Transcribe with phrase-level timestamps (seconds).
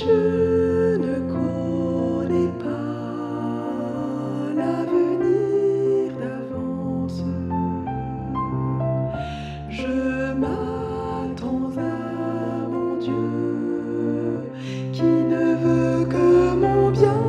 [0.00, 7.22] Je ne connais pas l'avenir d'avance.
[9.68, 13.28] Je m'attends à mon Dieu
[14.94, 17.20] qui ne veut que mon bien.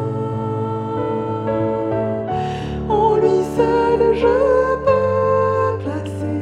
[2.87, 4.37] En lui seul je
[4.85, 6.39] peux placer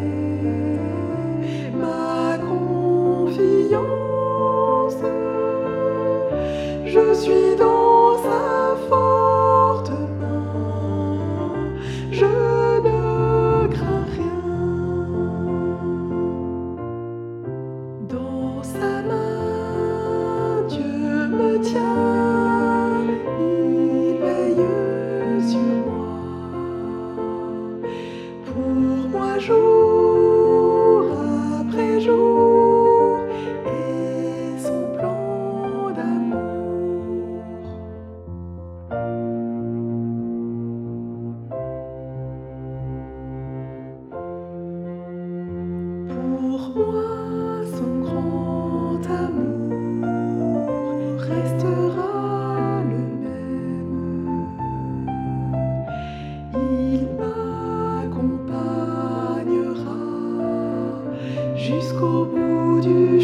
[1.73, 4.18] ma confiance.
[6.91, 11.19] Je suis dans sa forte main.
[12.11, 14.41] Je ne crains rien.
[18.09, 22.18] Dans sa main, Dieu me tient.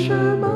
[0.06, 0.55] 什么